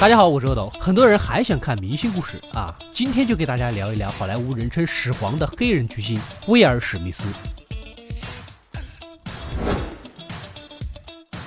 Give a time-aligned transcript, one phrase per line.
[0.00, 0.72] 大家好，我是阿斗。
[0.78, 7.26] 很多人还想看明星故事啊，今天就给大家聊一聊好莱坞人称“始皇”的黑人巨星威尔史密斯。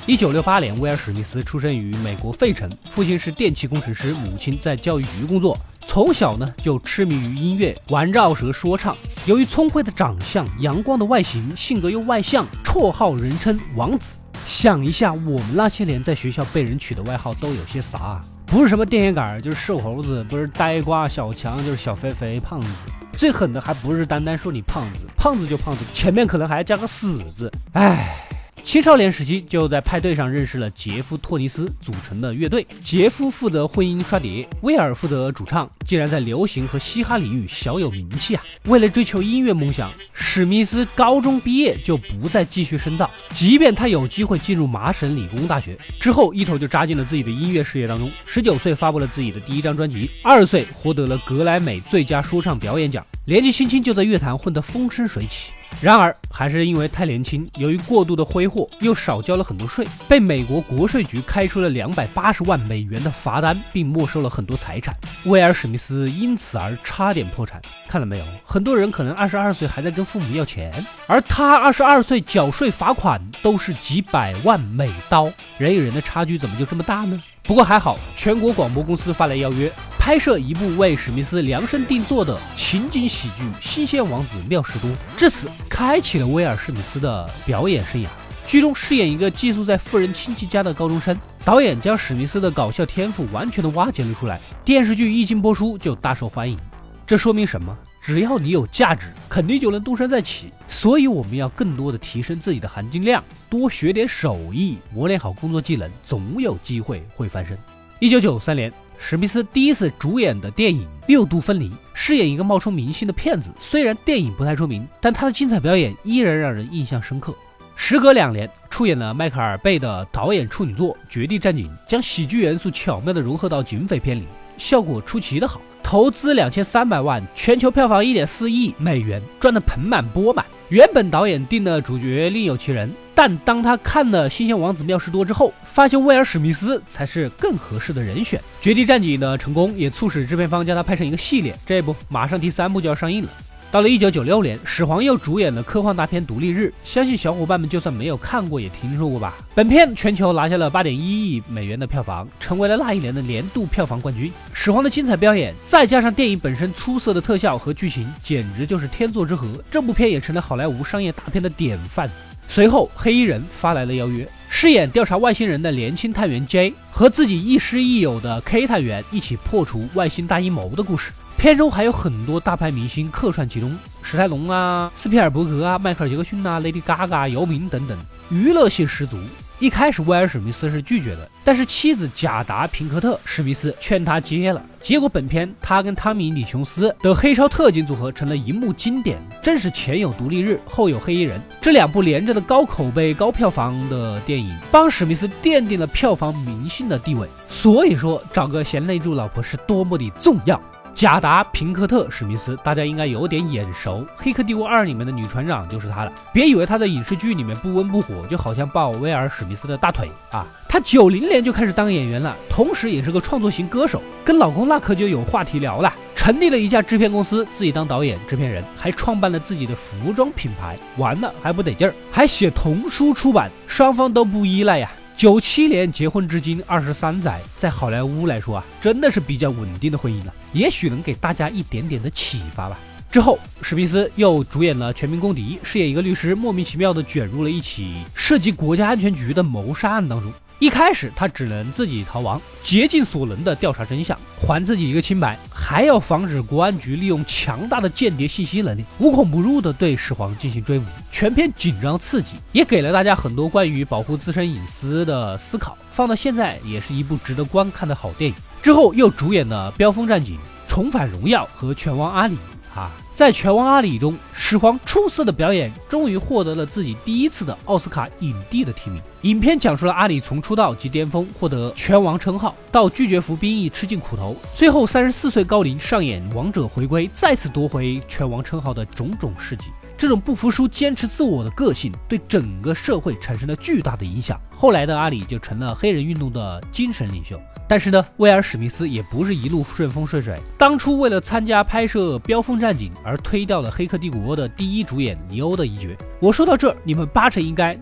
[0.05, 5.57] 一九六八年，威尔史密斯出生于美国费城，父亲是电气工程师，母亲在教育局工作。
[5.87, 8.97] 从小呢就痴迷于音乐，玩绕舌说唱。
[9.25, 14.17] 由于聪慧的长相、阳光的外形，性格又外向，绰号人称“王子”。
[14.51, 18.19] 想一下，我们那些年在学校被人取的外号都有些啥？
[18.45, 22.67] 不是什么电线杆，就是瘦猴子；不是呆瓜、小强，就是小肥肥、胖子。
[23.13, 27.49] 最狠的还不是单单说你胖子，胖子就胖子，前面可能还要加个死字。
[27.71, 28.27] 唉。
[28.63, 32.65] 青少年时期就在派对上认识了杰夫·托尼斯组成的乐队。
[32.81, 35.69] 杰夫负责混音刷碟，威尔负责主唱。
[35.85, 38.43] 竟然在流行和嘻哈领域小有名气啊！
[38.65, 43.11] 为了追求音乐梦想，史密斯高中毕业就不再继续深造。
[43.33, 48.09] 即便他有机会进入麻省理工大学，之后一头就扎进了自己的音乐事业当中。
[48.25, 53.05] 十九岁发布了自己的第一张专辑，二十岁获得了格莱美最佳说唱表演奖。
[53.25, 55.51] 年纪轻轻就在乐坛混得风生水起。
[55.79, 64.95] 然而，还是因为太年轻，由于过度的挥霍，又少交了很多税，被美国国税局开出了两百八十万美元的罚单，并没收了很多财产。
[65.25, 67.59] 威尔·史密斯因此而差点破产。
[67.87, 68.25] 看了没有？
[68.45, 70.71] 很多人可能二十二岁还在跟父母要钱，
[71.07, 75.31] 而他二十二岁缴税罚款都是几百万美刀。
[75.57, 77.21] 人与人的差距怎么就这么大呢？
[77.43, 79.69] 不过还好，全国广播公司发来邀约，
[80.01, 88.07] 拍摄一部为史密斯量身定做的情景喜剧《新鲜王子妙事多》，至此开启了威尔史密斯的表演生涯。
[88.47, 94.41] 剧中饰演一个寄宿在富人亲戚家的高中生，导演将史密斯的搞笑天赋完全的挖掘了出来。
[94.65, 96.57] 电视剧一经播出就大受欢迎，
[97.05, 97.77] 这说明什么？
[98.01, 100.51] 只要你有价值，肯定就能东山再起。
[100.67, 107.55] 所以我们要更多的提升自己的含金量，多学点手艺，磨练好工作技能，总有机会会翻身。
[107.99, 113.51] 一九九三年，史密斯第一次主演的电影《六度分离》，饰演一个冒充明星的骗子。
[113.57, 117.33] 虽然电影不太出名，但他的精彩表演依然让人印象深刻。
[117.75, 125.59] 时隔两年，出演了迈克尔贝的导演处女作《绝地战警》，将喜剧元素巧妙地融合到警匪片里，效果出奇的好。
[125.81, 130.45] 投资两千三百万，全球票房一点四亿美元，赚得盆满钵满。
[130.69, 132.89] 原本导演定的主角另有其人，
[133.23, 138.39] 但当他看了《新鲜王子妙事多》之后，发现威尔史密斯才是更合适的人选。
[138.59, 143.29] 《绝地战警》的成功也促使制片方将他拍成一个系列，这不，马上第三部就要上映了。
[143.71, 149.35] 到了一九九六年，始皇又主演了科幻大片《独立日》，相信小伙伴们就算没有看过，也听说过吧？
[149.53, 150.99] 本片全球拿下了八点一
[151.31, 154.33] 亿美元的票房，成为了那一年的年度票房冠军。
[154.51, 159.47] 始皇的精彩表演，再加上电影本身出色的特效和剧情，简直就是天作之合。
[159.69, 162.09] 这部片也成了好莱坞商业大片的典范。
[162.53, 171.13] 随后，黑衣人发来了邀约，饰演调查外星人的年轻探员 J 和自己亦师亦友的 K 探员一起破除外星大阴谋的故事。
[171.37, 173.73] 片中还有很多大牌明星客串其中，
[174.03, 177.97] 史泰龙啊、斯皮尔伯格啊、迈克尔·杰克逊啊、Lady Gaga、姚明等等，
[178.29, 179.15] 娱乐性十足。
[179.61, 184.59] 一开始威尔·史密斯是拒绝的，但是妻子贾达·平克特·史密斯劝他接了。
[184.81, 197.27] 结果本片他跟汤米·李琼斯的黑超特警组合成了荧幕经典，正是前有《独立日》，后有《黑衣人》这两部连着的高口碑、高票房的电影，帮史密斯奠定了票房明星的地位。
[197.47, 200.59] 所以说，找个贤内助老婆是多么的重要。
[201.01, 206.13] 贾达·平克特·史密斯，大家应该有点眼熟，《黑客帝国二》里面的女船长就是她了。
[206.31, 210.45] 别以为她在影视剧里面不温不火，就好像抱威尔·史密斯的大腿啊！
[210.69, 215.91] 她九零年就开始当演员了，同时也是个创作型歌手，跟老公那可就有话题聊了。
[216.15, 220.77] 成立了一家制片公司，自己当导演、制片人，还创办了自己的服装品牌。
[220.97, 224.91] 完了还不得劲儿，还写童书出版，双方都不依赖呀。
[225.21, 230.33] 九七年结婚至今二十三载，在好莱坞来说啊，真的是比较稳定的婚姻了。
[230.51, 232.75] 也许能给大家一点点的启发吧。
[233.11, 240.33] 之后，史密斯又主演了《全民公敌》，饰演一个律师，莫名其妙的卷入了一起涉及国家安全局的谋杀案当中。
[240.57, 245.37] 一开始他只能自己逃亡，竭尽所能的调查真相，还自己一个清白，
[245.71, 250.83] 还要防止国安局利用强大的间谍信息能力，无孔不入的对始皇进行追捕。
[251.13, 255.77] 全片紧张刺激，也给了大家很多关于保护自身隐私的思考。
[255.93, 258.35] 放到现在，也是一部值得观看的好电影。
[258.61, 260.35] 之后又主演了《飙风战警》
[260.67, 262.35] 《重返荣耀》和《拳王阿里》。
[262.73, 269.01] 啊，在《拳王阿里》中，始皇出色的表演，终于获得了自己第一次的奥斯卡影帝的提名。
[269.23, 279.65] 影片讲述了阿里从出道即巅峰，获得拳王称号，到拒绝服兵役吃尽苦头，最后三十四岁高龄上演王者回归，再次夺回拳王称号的种种事迹。
[279.97, 284.39] 这种不服输、坚持自我的个性对整个社会产生了巨大的影响。
[284.49, 287.39] 后来的阿里就成了黑人运动的精神领袖。
[287.71, 290.37] 但是呢，威尔·史密斯也不是一路顺风顺水。
[290.57, 295.87] 当初为了参加拍摄《飙风战警》而推掉了《黑客帝国》的第一主演尼欧的一角。
[296.19, 297.79] 我说到这，你们八成应该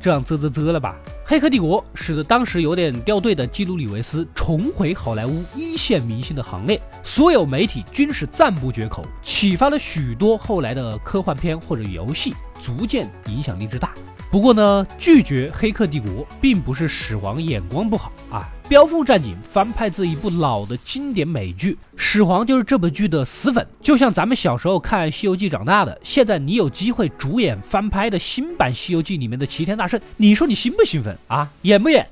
[0.00, 0.96] 这样啧啧啧了吧？
[1.22, 13.94] 《黑客帝国》使得当时有点掉队的基努·里维斯重回好莱坞一线明星的行列，所有媒体均是赞不绝口，启发了许多后来的科幻片或者游戏，逐渐影响力之大。
[14.28, 16.10] 不过呢，拒绝《黑客帝国》
[16.40, 31.48] 并不是始皇眼光不好啊，《飙风战警》翻拍自一部老的经典美剧，始皇就是这部剧的死粉，就像咱们小时候看《西游记》长大的，现在你有机会主演翻拍的新版《西游记》里面的齐天大圣，你说你兴不兴奋啊？
[31.62, 32.04] 演不演？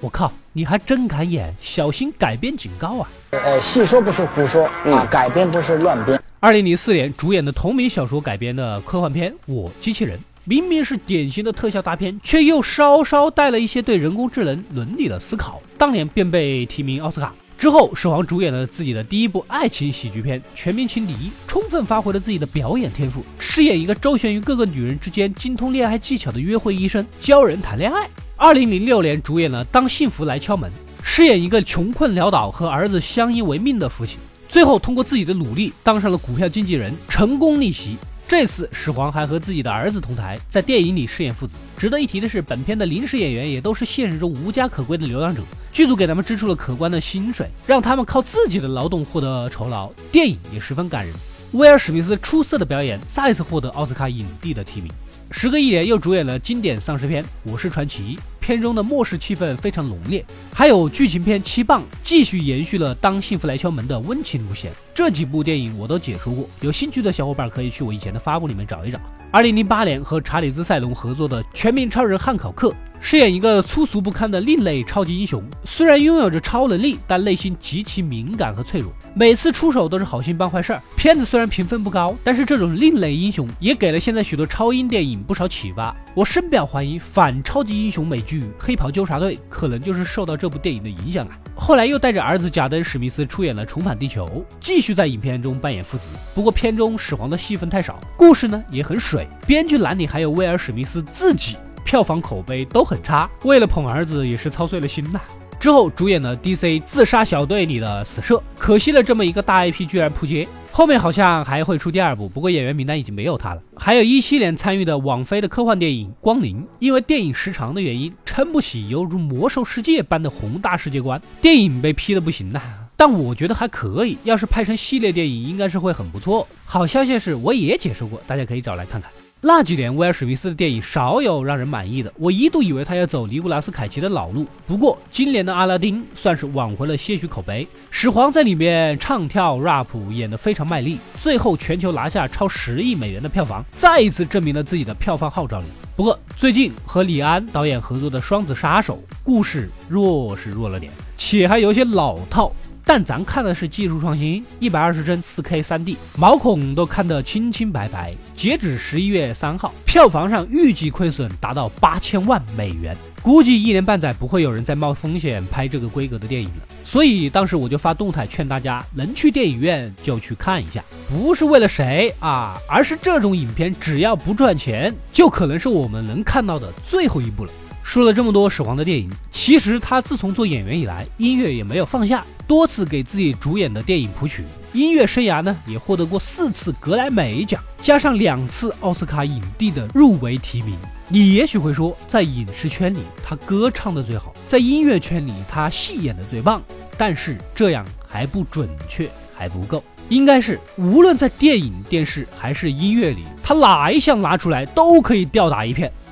[0.00, 3.08] 我靠，你还真敢演，小心改编警告啊！
[3.30, 6.20] 呃，戏说不是胡说啊，改编不是乱编。
[6.38, 10.18] 二零零四年主演的同名小说改编的科幻片《我机器人》。
[10.44, 17.32] 明明是典型的特效大片，却又稍稍带了一些对人工智能伦理的思考，当年便被提名奥斯卡。
[17.58, 21.12] 之后，始皇主演了自己的第一部爱情喜剧片《全民情敌》，
[21.46, 28.08] 充分发挥了自己的表演天赋，饰演一个周旋于各个女人之间、精通恋爱技巧的约会医生，教人谈恋爱。
[28.42, 30.70] 二零零六年主演了《当幸福来敲门》，
[31.04, 34.16] 饰演一个穷困潦倒和儿子相依为命的父亲，
[34.48, 37.98] 最后通过自己的努力当上了股票经纪人，成功逆袭。
[38.26, 41.52] 这次始皇还和自己的儿子同台，在电影里饰演父子。
[41.76, 49.92] 值得一提的是，本片的临时演员也都是现实中无家可归的流浪者，剧组给他们支出了可观的薪水，让他们靠自己的劳动获得酬劳。
[50.10, 51.14] 电影也十分感人。
[51.52, 54.90] 威尔·史密斯出色的表演再次获得奥斯卡影帝的提名。
[55.32, 58.16] 时隔一年，又主演了经典丧尸片《我是传奇》。
[58.40, 64.72] 片中的末世气氛非常浓烈，还有剧情片《七磅》继续延续了《当幸福来敲门》的温情路线。
[64.92, 68.98] 这几部电影我都解说过，有兴趣的小伙伴可以去我以前的发布里面找一找。
[69.32, 72.70] 二零零八年和查理兹·塞隆合作的《全民超人汉考克》。
[73.02, 80.82] 饰演一个粗俗不堪的另类超级英雄，虽然拥有着超能力，但内心极其敏感和脆弱，每次出手都是好心办坏事儿。
[80.96, 85.96] 片子虽然评分不高，但是这种另类英雄也给了现在许多超英电影不少启发。
[86.14, 91.38] 我深表怀疑反超级英雄美剧《黑袍纠察队》可能就是受到这部电影的影响啊。
[91.62, 94.26] 后来又带着儿子贾登·史密斯出演了《重返地球》，
[94.60, 96.08] 继续在影片中扮演父子。
[96.34, 101.56] 不过片中始皇的戏份太少，故事呢也很水，编剧栏里还有威尔·史密斯自己。
[101.84, 105.20] 票房口碑都很差，为了捧儿子也是操碎了心呐。
[105.60, 110.48] 之后主演了 DC 自杀小队里的死射，可惜了这么一个大 IP 居然扑街。
[110.72, 113.62] 后面好像还会出第二部，不过演员名单已经没有他了。
[113.76, 122.62] 还有一七年参与的网飞的科幻电影《光临》，因为电影时长的原因，撑不起犹如魔兽世界般的宏大世界观，电影被批的不行呐。
[122.96, 126.46] 但我觉得还可以，要是拍成系列电影，应该是会很不错。
[126.64, 129.10] 好消息是，我也解释过，大家可以找来看看。
[129.42, 132.12] 那几年，威尔·史密斯的电影少有让人满意的。
[132.18, 134.46] 我一度以为他要走尼古拉斯·凯奇的老路。
[134.66, 137.66] 不过，今年的《阿拉丁》算是挽回了些许口碑。
[137.90, 145.64] 始皇在里面唱跳 rap，演得非常卖力，最后全球拿下超十亿美元的票房，再一次证明了自己的票房号召力。
[145.96, 152.52] 不过，最近和李安导演合作的《双子杀手》故事弱是弱了点，且还有些老套。
[152.92, 158.12] 但咱看的是技术创新，一百二十帧四 K 三 D，毛孔都看得清清白白。
[158.34, 166.62] 截止十一月三号，票房上预计亏损达到八千万美元，估计一年半载不会有人再冒风险拍这个规格的电影了。
[166.84, 177.52] 所以当时我就发动态劝大家，能去电影院就去看一下，不是为了谁啊，而是这种影片只要不赚钱，就可能是我们能看到的最后一部了。
[177.90, 184.44] 说了这么多始皇的电影，其实他自从做演员以来，音乐也没有放下，多次给自己主演的电影谱曲。
[184.72, 190.76] 音乐生涯呢，也获得过四次格莱美奖，加上两次奥斯卡影帝的入围提名。
[191.08, 196.62] 你也许会说，在影视圈里他歌唱的最好，在音乐圈里他戏演的最棒，
[196.96, 199.82] 但是这样还不准确，还不够。
[200.08, 205.92] 应该是无论在电影、电视还是音乐里，他哪一项拿出来都可以吊打一片。